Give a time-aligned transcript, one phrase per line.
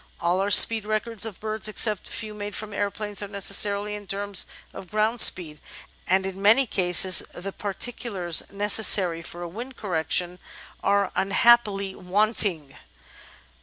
[0.19, 4.07] All our speed records of birds, except a few made from aeroplanes, are necessarily in
[4.07, 5.59] terms of ground speed,
[6.07, 10.39] and in many cases the par ticulars necessary for a wind correction
[10.83, 12.75] are unhappily wanting.